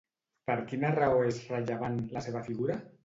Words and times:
Per 0.51 0.53
quina 0.71 0.89
raó 0.95 1.21
és 1.33 1.37
rellevant, 1.51 2.01
la 2.17 2.25
seva 2.29 2.43
figura? 2.49 2.79